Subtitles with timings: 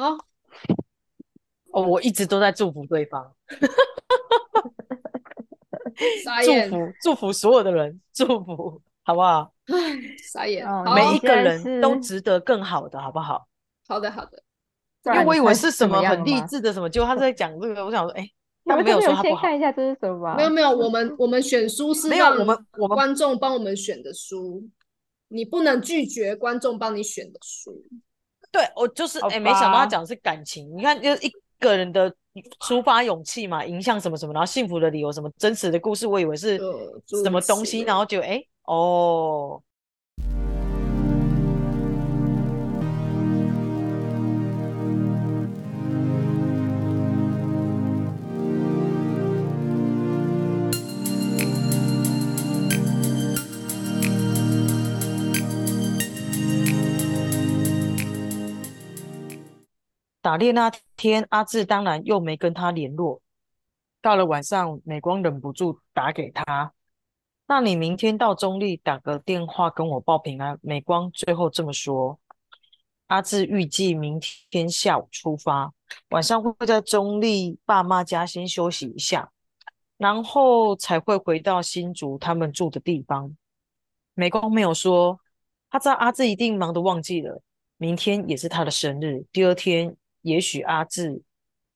[0.00, 0.16] 好，
[1.72, 3.30] 哦，我一直都在祝福对方，
[6.42, 9.52] 祝眼，福祝福所有的人，祝福好不好？
[9.66, 9.76] 唉，
[10.32, 10.66] 傻眼。
[10.66, 13.46] 哦好，每一个人都值得更好的，好不好？
[13.86, 14.42] 好的，好的。
[15.02, 18.26] 不因为我以为是什么么很励志的什么，结果他在讲这个，我想说，哎，
[18.64, 20.34] 没有们没有先说他不好，看一下这是什么吗？
[20.36, 24.66] 没有没有，我们我们选书是没有让我们我们观众帮我们选的书，
[25.28, 27.84] 你不能拒绝观众帮你选的书。
[28.52, 32.12] 对我就是好哎，没想到他吧讲的是感情，你看，就是一个人的
[32.60, 36.58] 抒发勇气嘛，影响什么什么，然后幸福的理由什么真实的故事，我以为是
[37.22, 39.60] 什么东西，然后就哎哦，
[60.30, 63.20] 打猎那天，阿志当然又没跟他联络。
[64.00, 66.72] 到了晚上，美光忍不住打给他
[67.48, 72.20] ：“那你明天到中立打个电话跟我报平安。”美光最后这么说。
[73.08, 74.20] 阿志预计明
[74.50, 75.72] 天下午出发，
[76.10, 79.32] 晚上会在中立爸妈家先休息一下，
[79.96, 83.36] 然后才会回到新竹他们住的地方。
[84.14, 85.18] 美光没有说，
[85.68, 87.42] 他知道阿志一定忙得忘记了，
[87.78, 91.22] 明天也是他的生日，第二天也许阿志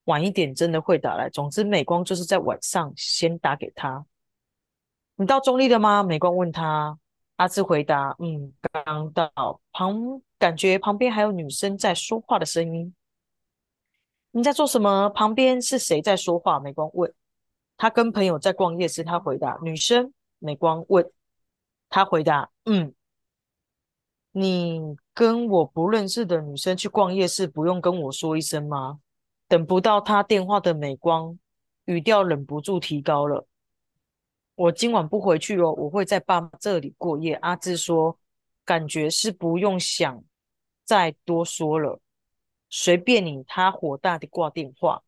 [0.05, 1.29] 晚一点真的会打来。
[1.29, 4.05] 总之，美光就是在晚上先打给他。
[5.15, 6.03] 你到中立了吗？
[6.03, 6.97] 美光问他。
[7.37, 9.59] 阿志回答：“嗯，刚到。
[9.73, 12.95] 旁感觉旁边还有女生在说话的声音。
[14.31, 15.09] 你在做什么？
[15.09, 17.13] 旁边是谁在说话？”美光问。
[17.75, 19.03] 他跟朋友在逛夜市。
[19.03, 21.11] 他回答：“女生。”美光问。
[21.89, 22.93] 他回答：“嗯。”
[24.37, 28.99] 你跟我不认识的女生去逛夜市，不用跟我说一声吗？
[29.47, 31.39] 等不到他电话的美光，
[31.85, 33.47] 语调忍不住提高了。
[34.55, 37.35] 我今晚不回去哦，我会在爸妈这里过夜。
[37.35, 38.19] 阿志说，
[38.65, 40.21] 感觉是不用想
[40.83, 42.01] 再多说了，
[42.69, 43.41] 随便你。
[43.47, 45.01] 他火大的挂电话。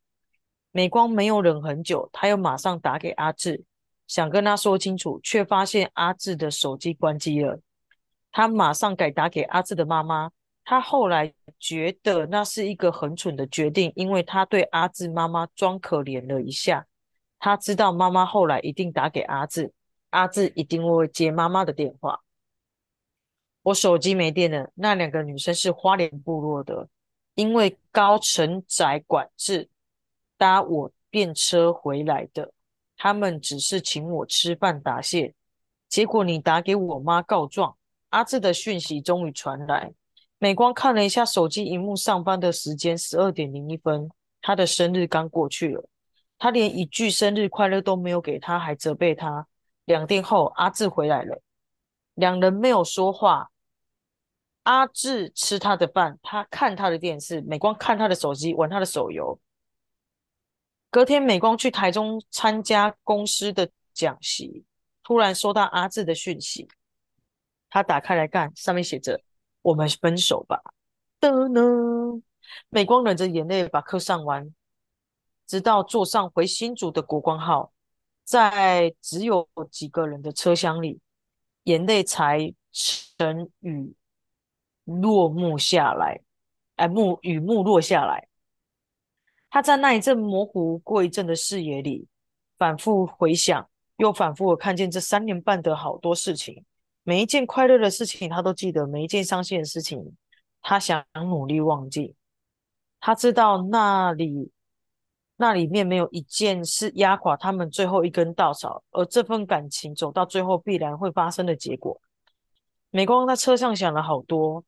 [0.72, 3.62] 美光没有忍很久，他又马上打给阿志，
[4.08, 7.60] 想跟他说清楚，却发现阿志的手机关机了。
[8.32, 10.32] 他马上改打给阿志的妈妈。
[10.70, 16.86] 他后来觉得那是一个很蠢的决定，因为他对阿志妈妈装可怜了一下。
[17.40, 19.72] 他知道妈妈后来一定打给阿志，
[20.10, 22.20] 阿志一定会接妈妈的电话。
[23.64, 24.70] 我手机没电了。
[24.76, 26.90] 那两个女生是花莲部落的，
[27.36, 29.70] 因为高承载管制，
[30.38, 32.52] 搭我便车回来的。
[32.98, 35.34] 他们只是请我吃饭答谢。
[35.88, 37.77] 结果你打给我妈告状。
[38.10, 39.94] 阿志的讯息终于传来。
[40.40, 44.10] 美光看了一下手机荧幕，上班的时间十二点零一分，
[44.42, 45.90] 他的生日刚过去了。
[46.38, 49.48] 他连一句生日快乐都没有给他，还责备他。
[49.86, 51.42] 两天后，阿志回来了，
[52.14, 53.50] 两人没有说话。
[54.64, 59.40] 阿志吃他的饭，他看他的电视，美光看他的手机，玩他的手游。
[60.92, 64.64] 隔天，美光去台中参加公司的讲习，
[65.04, 66.68] 突然收到阿志的讯息，
[67.70, 69.22] 他打开来看，上面写着
[69.62, 70.62] ：“我们分手吧。”
[71.20, 71.62] 的呢，
[72.70, 74.54] 美光忍着眼泪把课上完。
[75.46, 77.72] 直到坐上回新竹的国光号，
[78.26, 81.00] 在只有几个人的车厢里，
[81.64, 83.96] 眼泪才成雨
[84.84, 86.20] 落幕下来。
[86.76, 88.28] 哎，幕雨幕落下来，
[89.50, 92.06] 他在那一阵模糊过一阵的视野里，
[92.58, 96.66] 反复回想，又反复看见这三年半的好多事情，
[97.08, 100.14] 每一件快乐的事情他都记得，每一件伤心的事情，
[100.62, 102.14] 他想努力忘记。
[103.00, 104.52] 他知道那里。
[105.38, 112.02] 那里面没有一件是压垮他们最后一根稻草，而这份感情走到最后必然会发生的结果。
[112.90, 114.66] 美光在车上想了好多，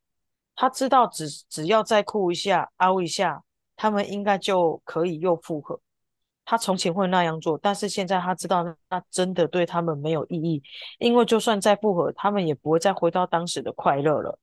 [0.56, 3.44] 他知道只只要再哭一下、凹一下，
[3.76, 5.82] 他们应该就可以又复合。
[6.50, 10.64] 他从前会那样做，但是现在他知道那真的对他们没有意义，
[10.98, 14.40] 因为就算再复合，他们也不会再回到当时的快乐了。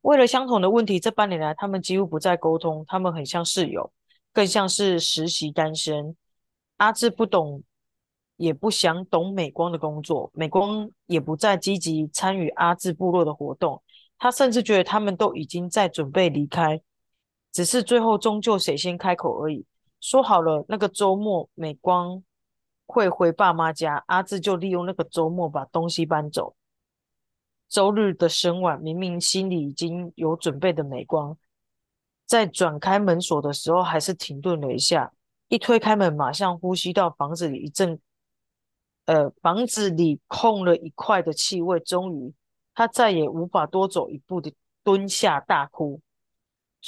[0.00, 3.92] 为了相同的问题，这半年来他们几乎不再沟通，他们很像室友。
[4.32, 6.16] 更像是实习单身。
[6.78, 7.62] 阿志不懂，
[8.36, 10.32] 也不想懂美光的工作。
[10.34, 13.80] 美光也不再积极参与阿志部落的活动。
[14.18, 16.82] 他甚至觉得他们都已经在准备离开，
[17.52, 19.64] 只是最后终究谁先开口而已。
[20.00, 22.22] 说好了，那个周末美光
[22.86, 26.54] 会回爸妈家，阿志就利用那个周末把东西搬走。
[27.68, 31.36] 周日的深晚，明明心里已经有准备的美光。
[32.24, 35.12] 在转开门锁的时候，还是停顿了一下。
[35.48, 37.98] 一推开门，马上呼吸到房子里一阵，
[39.06, 41.80] 呃，房子里空了一块的气味。
[41.80, 42.34] 终于，
[42.74, 44.54] 他再也无法多走一步的
[44.84, 46.00] 蹲下大哭。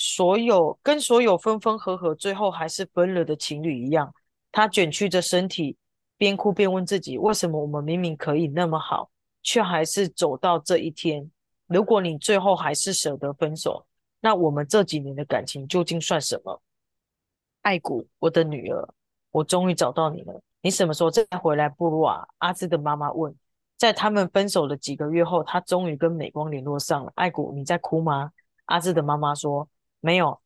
[0.02, 4.10] 所有跟所有分分合合，最后还是分了的情侣一样，
[4.50, 5.76] 他卷曲着身体，
[6.16, 9.10] 边哭边问自己：为什么我们明明可以那么好，
[9.42, 11.30] 却还是走到这一天？
[11.66, 13.84] 如果你最后还是舍得分手，
[14.20, 16.62] 那我们这几年的感情究竟算什么？
[17.60, 18.88] 爱谷，我的女儿，
[19.30, 20.40] 我终于找到你了。
[20.62, 22.26] 你什么时候再回来部落啊？
[22.38, 23.36] 阿志的妈妈问。
[23.76, 27.12] 在他们分手的几个月后，他终于跟美光联络上了。
[27.16, 28.32] 爱谷，你在哭吗？
[28.64, 29.68] 阿志的妈妈说
[30.00, 30.40] 没有。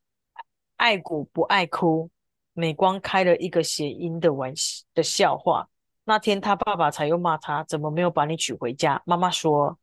[0.76, 2.10] 爱谷不爱哭。
[2.52, 5.68] 美光开了一个谐音的玩笑的笑话。
[6.04, 9.02] 那天他爸爸才又骂他，怎么没有把你娶回家？
[9.06, 9.78] 妈妈说。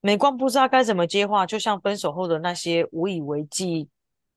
[0.00, 3.88] 美光不知道该怎么接话，就像分手后的那些无以为继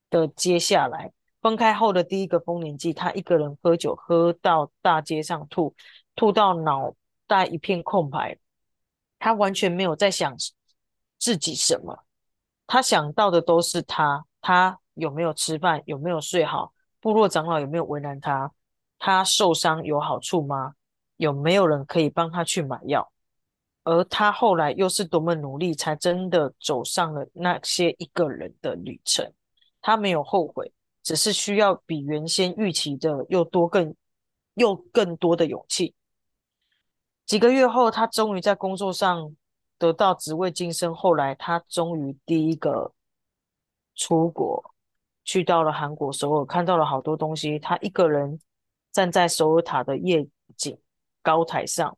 [0.09, 1.12] 的接下来，
[1.42, 5.75] 分开后的第一个丰年祭，他一个人喝酒，喝到大街上吐，
[6.15, 6.94] 吐到脑
[7.25, 8.38] 袋一片空白，
[9.19, 10.33] 他完全没有在想
[11.19, 12.06] 自己什么，
[12.65, 16.71] 他想到的都是他，他有没有吃饭，有没有睡好，
[17.01, 18.49] 部落长老有没有为难他，
[18.97, 20.73] 他受伤有好处吗？
[21.17, 23.11] 有没有人可以帮他去买药？
[23.83, 29.29] 而他后来又是多么努力，才真的走上了那些一个人的旅程。
[29.81, 30.71] 他没有后悔，
[31.03, 33.94] 只是需要比原先预期的又多更
[34.53, 35.94] 又更多的勇气。
[37.25, 39.35] 几个月后，他终于在工作上
[39.77, 40.95] 得到职位晋升。
[40.95, 42.94] 后来，他终于第一个
[43.97, 44.73] 出国，
[45.25, 47.59] 去到了韩国首尔，看到了好多东西。
[47.59, 48.39] 他一个人
[48.94, 50.77] 站在首尔塔的夜景
[51.21, 51.97] 高台上。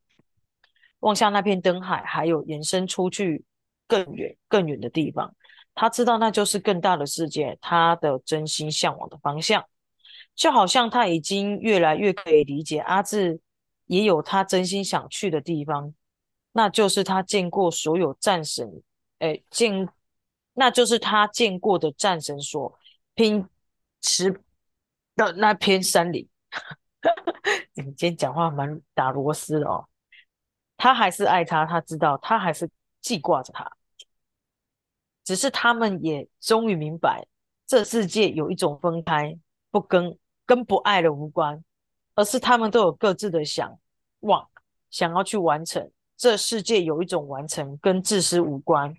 [1.01, 3.46] 望向那片灯海，还有延伸出去
[3.88, 5.34] 更远、更远的地方，
[5.74, 9.63] 他知道那就是更大的世界，他的真心向往的方向。
[10.36, 13.40] 就好像他已经越来越可以理解阿志
[13.86, 15.94] 也有他真心想去的地方，
[16.51, 18.81] 那就是他见过所有战神，
[19.19, 19.88] 哎，见，
[20.60, 22.78] 那就是他见过的战神所
[23.16, 23.48] 拼
[24.02, 24.30] 持
[25.16, 26.28] 的那片山林。
[27.76, 29.88] 你今天讲话蛮打螺丝的哦。
[30.76, 32.70] 他还是爱他，他知道他还是
[33.00, 33.72] 记挂着他，
[35.24, 37.26] 只是他们也终于明白，
[37.66, 39.40] 这世界有一种分开
[39.72, 41.64] 不跟跟不爱的无关，
[42.16, 43.80] 而是他们都有各自的想
[44.20, 44.46] 望，
[44.90, 45.90] 想要去完成。
[46.18, 48.94] 这世界有一种完成跟自私无关，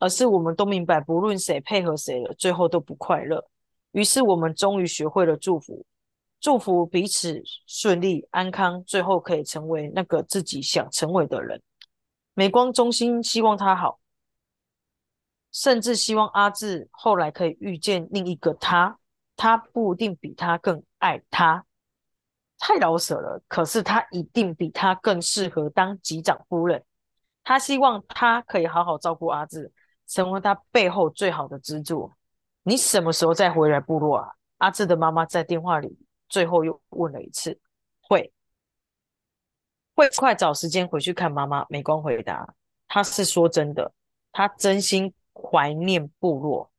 [0.00, 3.46] 而是我们都明白，不论谁配合谁了，最后都不快乐。
[3.92, 5.86] 于是我们终于学会了祝福。
[6.40, 11.62] 祝福彼此顺利安康，最后可以成为那个自己想成为的人。
[12.32, 14.00] 美光中心希望他好，
[15.52, 18.98] 甚至希望阿志后来可以遇见另一个他。
[19.36, 21.66] 他不一定比他更爱他，
[22.58, 23.42] 太老舍了。
[23.46, 26.82] 可是他一定比他更适合当级长夫人。
[27.44, 29.70] 他希望他可以好好照顾阿志，
[30.10, 32.10] 成为他背后最好的支柱。
[32.64, 34.28] 你什么时候再回来部落啊？
[34.58, 35.96] 阿志的妈妈在电话里。
[36.28, 37.58] 最后又问了一次，
[38.02, 38.32] 会
[39.96, 41.66] 会快找时间回去看妈妈。
[41.68, 42.54] 美光回答，
[42.86, 43.92] 他是说真的，
[44.30, 46.70] 他真心怀念部落，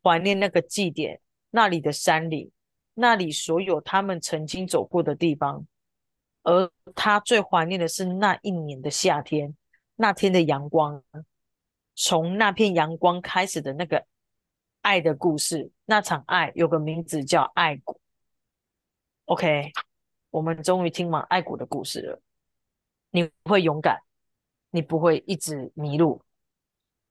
[0.00, 1.20] 怀念那个祭典，
[1.50, 2.52] 那里的山里，
[2.94, 5.66] 那里所有他们曾经走过的地方。
[6.44, 9.56] 而他最怀念的是那一年的夏天，
[9.96, 11.02] 那天的阳光，
[12.02, 14.06] 从那片阳光开始的那个
[14.80, 15.70] 爱的故事。
[15.84, 18.00] 那场爱有个名字叫爱谷。
[19.26, 19.70] OK，
[20.30, 22.22] 我们终于听完爱谷的故事了。
[23.10, 24.00] 你会勇敢，
[24.70, 26.22] 你不会一直迷路。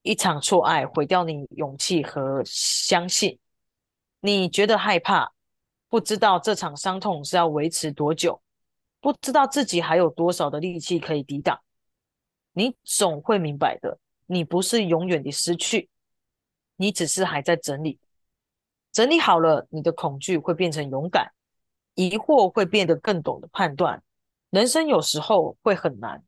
[0.01, 3.37] 一场错爱毁掉你勇气和相信。
[4.21, 5.31] 你觉得害怕，
[5.87, 8.41] 不知道这场伤痛是要维持多久，
[8.99, 11.61] 不知道自己还有多少的力气可以抵挡。
[12.53, 13.99] 你总会明白的，
[14.31, 15.89] 你不是永远的失去，
[16.75, 17.97] 你只是还在整理。
[18.91, 21.31] 整理好了，你的恐惧会变成勇敢。
[21.95, 24.03] 疑惑会变得更懂得判断，
[24.51, 26.23] 人生有时候会很难，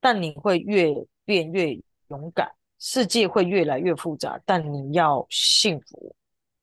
[0.00, 1.76] 但你会越变越
[2.08, 2.48] 勇敢。
[2.78, 6.14] 世界会越来越复杂，但你要幸福，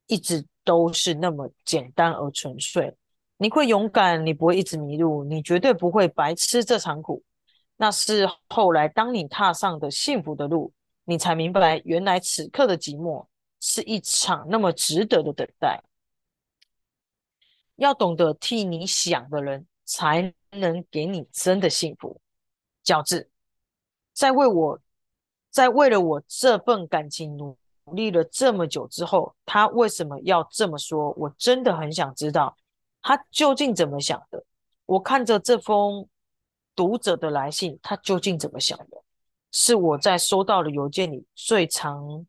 [0.07, 2.95] 一直都是那么简单而纯粹。
[3.35, 7.21] 你会勇敢，你不会一直迷路，你绝对不会白吃这场苦。
[7.83, 10.71] 那是后来当你踏上的幸福的路，
[11.03, 13.27] 你才明白，原来此刻的寂寞
[13.59, 15.83] 是一场那么值得的等待。
[17.75, 22.21] 要懂得替你想的人，才能给你真的幸福。
[22.85, 23.29] 饺子，
[24.13, 24.79] 在为我，
[25.49, 27.57] 在为了我这份感情努
[27.91, 31.11] 力了这么久之后，他为什么要这么说？
[31.17, 32.55] 我真的很想知道
[33.01, 34.41] 他究竟怎么想的。
[34.85, 36.07] 我看着这封
[36.75, 39.03] 读者的来信，他究竟怎么想的？
[39.51, 42.25] 是我在收到的邮件里最常、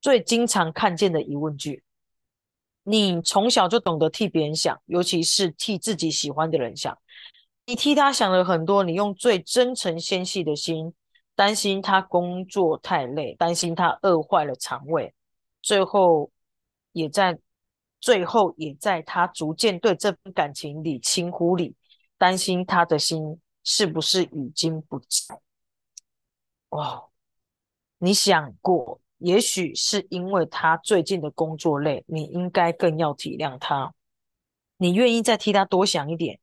[0.00, 1.82] 最经常看见的疑问句。
[2.82, 6.96] 你从小就懂得替别人想，尤其是替自己喜欢的人想。
[7.66, 10.94] 你替他想了很多，你用最真诚纤细的心。
[11.34, 15.12] 担心他工作太累，担心他饿坏了肠胃，
[15.60, 16.30] 最后
[16.92, 17.38] 也在
[18.00, 21.74] 最后也在他逐渐对这份感情里轻忽里，
[22.16, 25.40] 担心他的心是不是已经不在？
[26.68, 27.02] 哇，
[27.98, 33.92] 你想过，也许是因为他最近的工作累，你应该更要体谅他，
[34.76, 36.38] 你愿意再替他多想一点。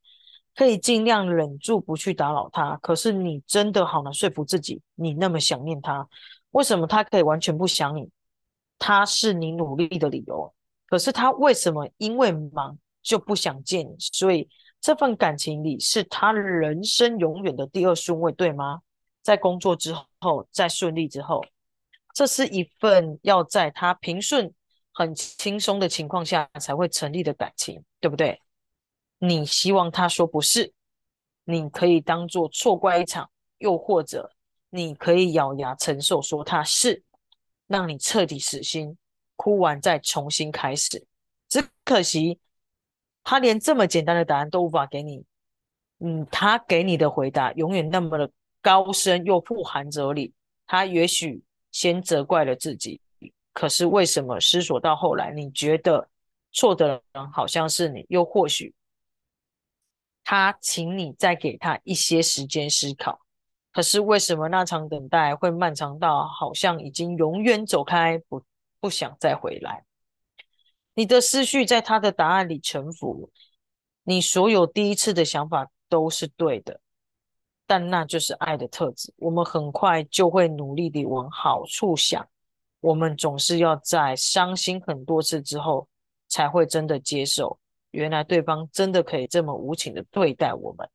[0.56, 6.08] 可以尽量忍住不去打扰他，可是你真的好难说服自己，你那么想念他，
[6.52, 8.08] 为什么他可以完全不想你？
[8.78, 10.54] 他是你努力的理由，
[10.86, 13.96] 可是他为什么因为忙就不想见你？
[13.98, 14.48] 所以
[14.84, 18.82] 这份感情里是他人生永远的第二顺位，对吗？
[19.22, 21.42] 在工作之后，在顺利之后，
[22.14, 24.54] 这是一份要在他平顺、
[24.92, 28.42] 很轻松的情况下才会成立的感情，对不对？
[29.20, 30.74] 你希望他说不是，
[31.46, 34.30] 你可以当做错怪一场，又或者
[34.70, 37.02] 你可以咬牙承受说他是，
[37.68, 38.98] 让你彻底死心，
[39.38, 41.08] 哭完再重新开始。
[41.48, 42.38] 只可惜
[43.24, 45.24] 他连这么简单的答案都无法给你，
[46.00, 48.30] 嗯，他给你的回答永远那么的
[48.62, 50.34] 高深又富含哲理。
[50.66, 53.00] 他也许先责怪了自己，
[53.54, 56.08] 可是为什么思索到后来，你觉得
[56.52, 58.74] 错的人好像是你，又或许。
[60.24, 63.20] 他请你再给他一些时间思考，
[63.74, 68.42] 可是为什么那场等待会漫长到好像已经永远走开，不
[68.80, 69.84] 不想再回来？
[70.96, 73.32] 你的思绪在他的答案里沉浮，
[74.04, 76.80] 你所有第一次的想法都是对的，
[77.66, 79.14] 但那就是爱的特质。
[79.18, 82.28] 我们很快就会努力地往好处想，
[82.80, 85.88] 我们总是要在伤心很多次之后，
[86.28, 87.60] 才会真的接受。
[87.92, 90.90] 原来对方真的可以这么无情的对待我们。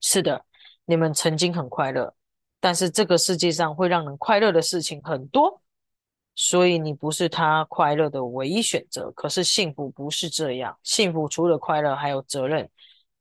[0.00, 0.44] 是的，
[0.84, 2.14] 你们曾经很快乐，
[2.60, 5.60] 但是这个世界上会让人快乐的事情很多，
[6.40, 9.10] 所以你不是他快乐的唯一选择。
[9.10, 12.70] 可是幸福不是这样，幸福除了快乐还有责任，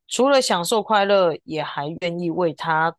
[0.07, 2.95] 除了享受快乐，也还愿意为他、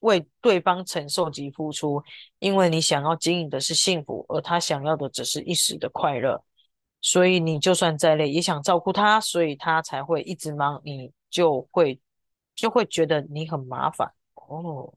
[0.00, 2.02] 为对方承受及付出，
[2.40, 6.42] 因为你想要经营的是幸福，而他想要的只是一时的快乐。
[7.00, 12.00] 所以你就算再累，也想照顾他，所以他才会一直忙，你就会
[12.56, 14.92] 就会觉得你很麻烦哦。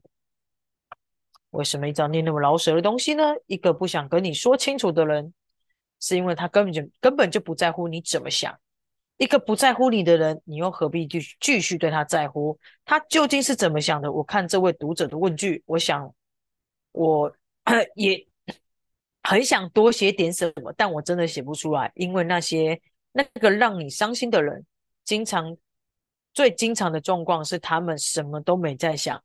[1.54, 3.22] 为什么一直要念那么老舍的东西呢？
[3.46, 5.32] 一个不想跟你说清楚的人，
[6.00, 8.54] 是因为他根本就根本就不在乎你怎么想。
[9.16, 12.58] 一个不在乎你的人，你又何必继继续对他在乎？
[12.84, 14.10] 他究竟是怎么想的？
[14.10, 16.14] 我看这位读者的问句，我想
[16.92, 17.34] 我
[17.94, 18.26] 也。
[19.26, 22.78] 很想多写点什么，但我真的写不出来，因为那些
[23.10, 24.62] 那个让你伤心的人，
[25.02, 25.56] 经常
[26.34, 29.18] 最经常的状况是他们什么都没在想。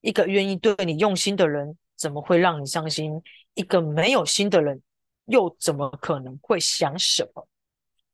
[0.00, 3.22] 一个愿意对你用心的人，怎么会让你伤心？
[3.54, 4.80] 一个没有心的人，
[5.26, 7.48] 又怎么可能会想什么？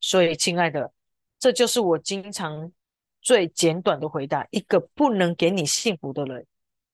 [0.01, 0.93] 所以，亲爱的，
[1.39, 2.73] 这就是我经常
[3.21, 6.47] 最简短的回答：一个不能给你幸福的人，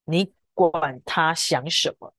[0.04, 2.12] 你管他想什么？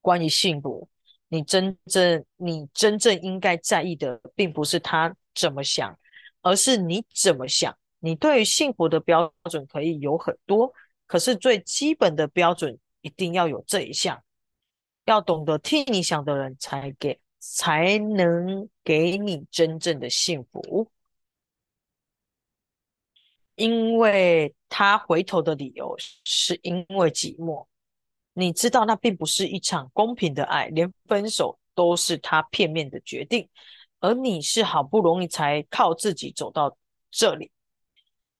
[0.00, 0.88] 关于幸福。
[1.28, 5.98] 你真正你真正应该在意的，并不是他怎么想，
[6.40, 7.76] 而是你怎么想。
[7.98, 10.72] 你对于幸福的标准可以有很多，
[11.06, 14.22] 可是最基本的标准一定要有这一项：
[15.04, 20.90] 要懂得替你想的人，才给才能给你真正的幸福。
[23.54, 27.66] 因为他回头的理由，是因为寂寞。
[28.34, 33.48] 你知道那并不是一场公平的爱，连分手都是他片面的决定，
[34.00, 36.76] 而你是好不容易才靠自己走到
[37.10, 37.50] 这里。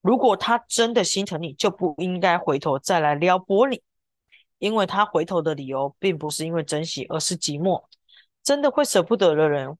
[0.06, 3.82] 如果他真的心疼你，就不应该回头再来撩拨你，
[4.60, 7.82] 因为他回头的理由并不是因为珍惜，而是寂寞。
[8.44, 9.76] 真的会舍不得的人，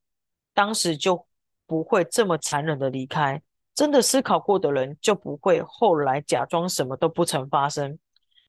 [0.53, 1.25] 当时就
[1.65, 3.41] 不会这么残忍的离开。
[3.73, 7.97] 真的思考过的人，就不会后来假装什么都不曾发生。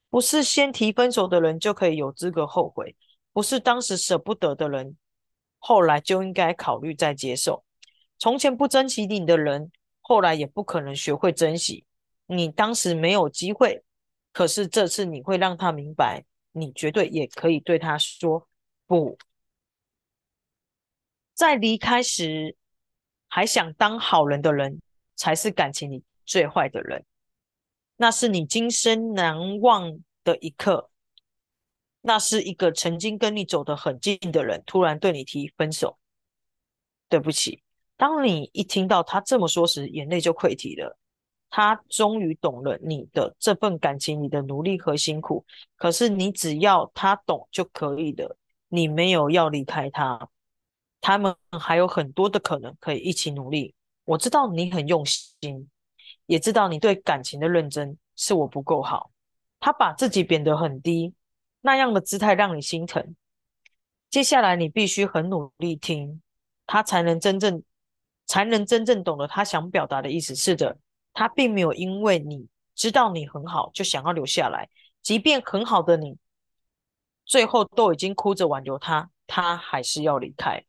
[0.10, 2.96] 不是先提分手的人就可以有资格后悔，
[3.34, 4.98] 不是当时舍不得的人，
[5.60, 7.64] 后来就应该考虑再接受。
[8.18, 9.72] 从前不珍惜你的人，
[10.08, 11.86] 后来也不可能学会珍惜。
[12.28, 13.84] 你当时没有机会，
[14.32, 16.24] 可是这次你会让他明白，
[16.54, 18.48] 你绝对也可以对他说
[18.86, 19.18] 不。
[21.34, 22.56] 在离开时
[23.28, 24.82] 还想当好人的人，
[25.18, 27.04] 才是感情里最坏的人。
[27.98, 30.90] 那是你今生难忘的一刻。
[32.00, 36.00] 那是一个曾经跟你走得很近的人，突然对你提分手。
[37.10, 37.62] 对不起，
[37.98, 40.98] 当你一听到他这么说时，眼泪就溃堤了。
[41.50, 45.46] 他终于懂了你的这份感情你的努力和辛苦。
[45.76, 48.38] 可是你只要他懂就可以了，
[48.70, 50.30] 你没有要离开他。
[51.02, 53.74] 他们还有很多的可能可以一起努力。
[54.06, 55.70] 我知道你很用心，
[56.26, 59.10] 也知道你对感情的认真，是我不够好。
[59.60, 61.14] 他把自己贬得很低。
[61.62, 63.16] 那样的姿态让你心疼。
[64.10, 66.22] 接下来你必须很努力听，
[66.66, 67.64] 他才能真正
[68.28, 70.36] 才能真正懂得他想表达的意思。
[70.36, 70.78] 是的，
[71.14, 74.70] 他并没有因为你知道你很好就想要留下来，
[75.02, 76.16] 即便很好的你，
[77.26, 80.64] 最后都已经哭着挽留他，他还是要离开。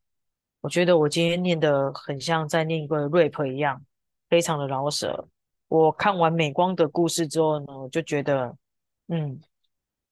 [0.60, 3.84] 我觉得我今天念的很像在念一个 rap 一样，
[4.28, 5.28] 非常的饶舌。
[5.68, 8.56] 我看完美光的故事之后呢，我就觉得，
[9.08, 9.40] 嗯。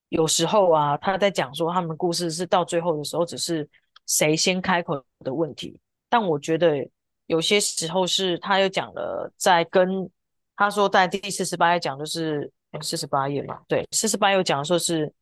[0.09, 3.69] 有时候啊，他在讲说他们故事是到最后的时候，只是
[4.07, 5.77] 谁先开口的问题。
[6.09, 6.89] 但我觉得
[7.27, 10.11] 有些时候是他又讲了，在跟
[10.57, 15.13] 他说在第四十八页讲就是四十八页嘛，对，四十八页讲说是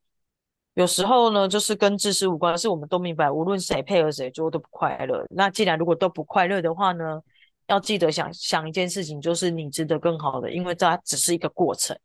[0.75, 5.27] 有时候呢，就是跟知识无关，是我们都明白，无论谁配合谁，最后都不快乐。
[5.31, 7.21] 那既然如果都不快乐的话呢，
[7.67, 11.99] 要记得想想一件事情，就是你值得更好的，因为这只是一个过程。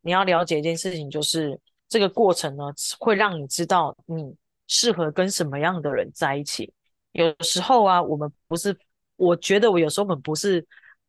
[0.00, 1.58] 你要了解一件事情，就是。
[1.90, 2.64] 这个过程呢，
[2.98, 6.70] 会让你知道你适合跟什么样的人在一起。
[7.12, 8.76] 有时候啊，我们不是，
[9.18, 10.66] 我觉得我有时候我们不是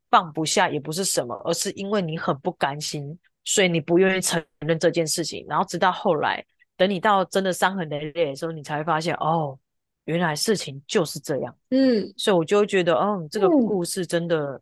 [0.09, 5.45] 放不下，也不是什么，而是因为你很不甘心，所以你不愿意承认这件事情。
[5.47, 9.57] 然后直到后来，等你到真的伤痕累累的时候，你才会发现，哦，
[10.03, 11.55] 原来事情就是这样。
[11.69, 14.61] 嗯，所以我就会觉得，哦，这个故事真的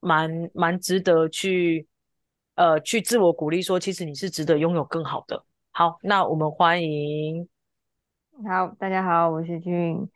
[0.00, 1.86] 蛮蛮值得去。
[2.56, 5.42] 呃，去自我鼓励说，其实你是值得拥有更好的。
[5.70, 7.48] 好，那我们欢迎。
[8.46, 10.06] 好，大家好，我是俊。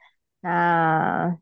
[0.41, 1.39] 那，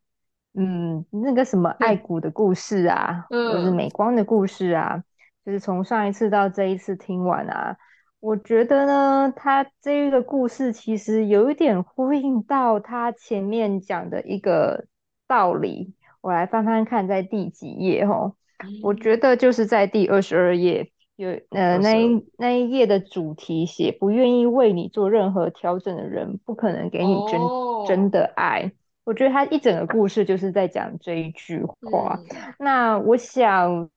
[0.55, 5.03] 嗯，那个什么爱谷的故事啊，或是美光的故事啊，
[5.45, 7.77] 就是从上一次到这一次听完啊，
[8.21, 14.87] 我觉得呢，他这个故事其实有一点呼应到他前面讲的一个
[15.27, 15.95] 道理。
[16.21, 18.35] 我来翻翻看，在第几页哦？
[18.83, 20.93] 我觉得就是在第二十二页。
[21.17, 27.41] 有呃，那一那一页的主题写不愿意为你做任何调整的人，不可能给你真
[27.87, 28.73] 真的爱。
[29.05, 32.19] 我觉得他一整个故事就是在讲这一句话。
[32.59, 33.91] 那我想，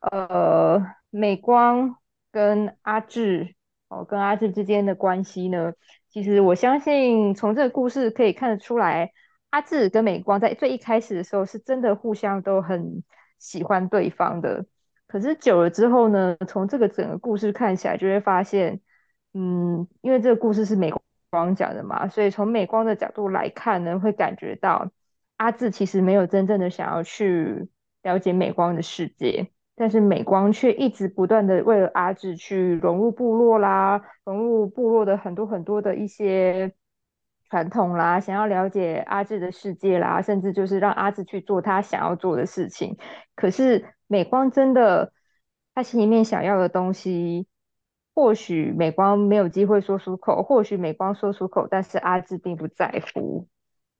[0.00, 1.96] 呃，美光
[2.30, 3.54] 跟阿志
[3.88, 5.72] 哦，跟阿志之间的关系呢，
[6.08, 9.10] 其实我相信从这个故事可以看得出来，
[9.50, 13.02] 阿志跟美光在最一开始的时候是真的互相都很
[13.38, 14.66] 喜欢对方的。
[15.08, 18.80] 可是久了之后呢，从这个整个故事看起来，就会发现，
[19.32, 20.92] 嗯，因为这个故事是美
[21.30, 24.90] 光讲的嘛，所以从美光的角度来看呢，会感觉到
[25.36, 27.68] 阿志其实没有真正的想要去
[28.02, 36.72] 了解美光的世界，但是美光却一直不断的为了阿志去融入部落啦，融入部落的很多很多的一些
[37.50, 42.96] 传统啦，想要了解阿志的世界啦，甚至就是让阿志去做他想要做的事情，
[43.34, 43.84] 可是。
[44.10, 45.12] 美光真的，
[45.74, 47.46] 他心里面想要的东西，
[48.18, 53.46] 或许美光没有机会说出口，或许美光说出口，但是阿志并不在乎，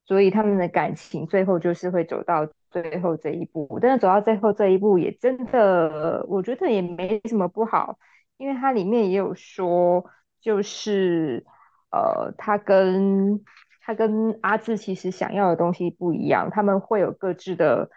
[0.06, 3.78] 所以他们的感情最后就是会走到最后这一步。
[3.80, 7.96] 但是走到最后这一步，也真的，我觉得也没什么不好，
[8.38, 10.04] 因为它里面也有说，
[10.40, 11.46] 就是
[11.92, 13.40] 呃，他跟
[13.82, 17.88] 他跟阿志其实想要的东西不一样，他们会有各自的。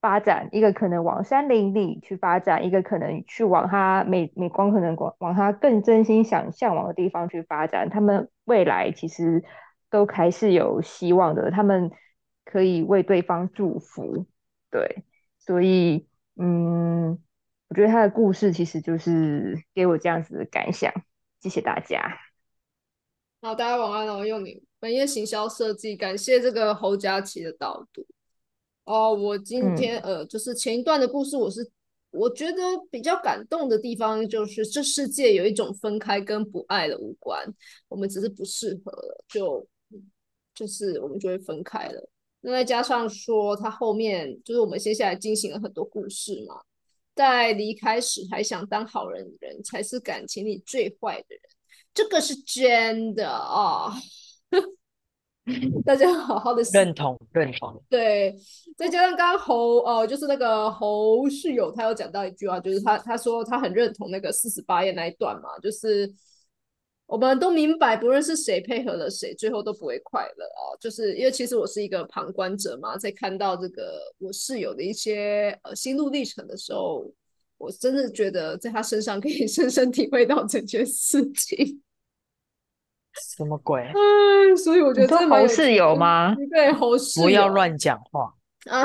[0.00, 7.88] 发展一个可能往山林里去发展，一个可能去往他美美光可能往往他更真心想向往的地方去发展。
[7.90, 9.42] 他们未来其实
[9.90, 11.90] 都还是有希望的，他们
[12.44, 14.26] 可以为对方祝福。
[14.70, 15.04] 对，
[15.38, 16.06] 所以
[16.36, 17.18] 嗯，
[17.68, 20.92] 我觉得他的故事其实就是给我这样子的感想。
[21.40, 22.18] 谢谢大家。
[23.40, 28.06] 好，大家晚安哦，用你本页行销设计，感谢这个侯佳琪的导读。
[28.88, 31.70] 哦，我今天呃，就是前一段的故事，我是
[32.10, 37.46] 我觉得比较感动的地方，就是这世界有一种分开跟不爱的无关，
[37.88, 39.68] 我们只是不适合了，就
[40.54, 42.08] 就是我们就会分开了。
[42.40, 46.58] 那再加上说，他后面就是我们接下来进行了很多故事嘛，
[47.14, 51.42] 在离开时还想当好人的人，才是感情里最坏的人，
[51.92, 53.92] 这个是真的啊。
[55.84, 57.82] 大家好好的认同认同。
[57.88, 58.34] 对，
[58.76, 66.12] 再加上刚刚侯呃，就是那个侯室友，他有讲到一句话，就是他他说他很认同那个四十八页那一段嘛，就是
[67.06, 70.76] 我们都明白，不论是谁配合了谁，最后都不会快乐啊。
[70.78, 77.10] 就是因为其实我是一个旁观者嘛，在看到这个我室友的一些呃心路历程的时候，
[77.56, 81.80] 我真的觉得在他身上可以 深深体会到这件事情。
[83.36, 83.82] 什么鬼？
[83.94, 86.34] 嗯，所以我觉得这侯室友吗？
[86.50, 88.32] 对，侯室友不要乱讲话。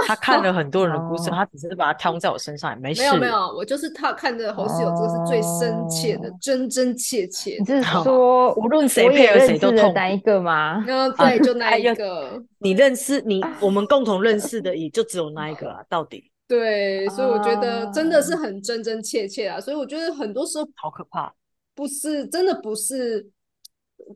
[0.05, 3.01] 他看了很多人的故事，他只是把它套用在我身上，也没事。
[3.01, 7.57] 没有没有，我就是他看着侯室友，这个是最深切的，真真切切。
[7.59, 10.81] 你是说无论谁配合谁都痛哪一个吗？
[10.87, 12.41] 嗯，对，就 那一个。
[12.59, 16.31] 你认识你，我们共同认识的也就只有那一个啊，到底。
[16.47, 21.33] 对，所以我觉得真的是很真真切切啊，所以我觉得很多时候好可怕，
[21.75, 23.29] 不是真的不是。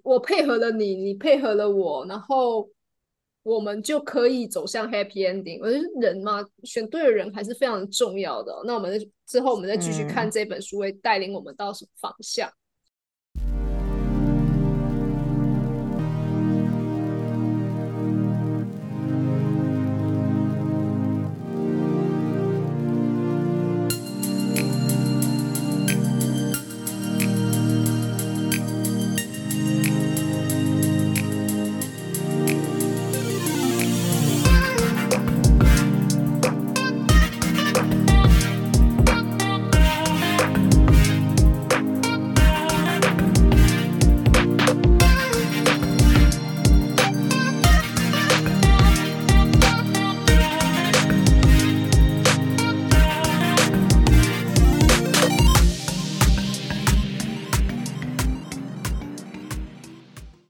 [0.04, 2.70] 我配合了你，你配合了我，然后
[3.44, 5.60] 我们就可以走向 happy ending。
[5.62, 8.54] 我觉得人嘛，选对了人还是非常重要的。
[8.66, 12.50] 那我们之后我们再继续看这本书会带领我们到什么方向？